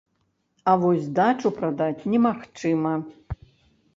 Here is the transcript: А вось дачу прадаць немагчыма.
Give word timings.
А 0.71 0.73
вось 0.83 1.09
дачу 1.19 1.51
прадаць 1.59 2.07
немагчыма. 2.13 2.97